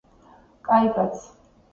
[0.69, 1.29] კაი კაცი